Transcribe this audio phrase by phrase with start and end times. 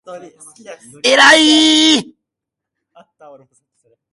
[1.03, 1.05] えらい！！！！！！！！！！！！！！！